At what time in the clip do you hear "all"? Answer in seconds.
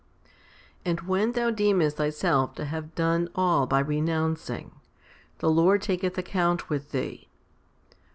3.35-3.67